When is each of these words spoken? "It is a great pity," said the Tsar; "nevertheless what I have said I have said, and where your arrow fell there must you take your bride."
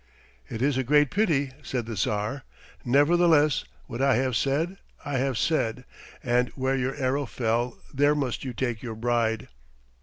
"It 0.49 0.63
is 0.63 0.79
a 0.79 0.83
great 0.83 1.11
pity," 1.11 1.51
said 1.61 1.85
the 1.85 1.93
Tsar; 1.95 2.43
"nevertheless 2.83 3.65
what 3.85 4.01
I 4.01 4.15
have 4.15 4.35
said 4.35 4.79
I 5.05 5.19
have 5.19 5.37
said, 5.37 5.85
and 6.23 6.49
where 6.55 6.75
your 6.75 6.95
arrow 6.95 7.27
fell 7.27 7.77
there 7.93 8.15
must 8.15 8.43
you 8.43 8.51
take 8.51 8.81
your 8.81 8.95
bride." 8.95 9.47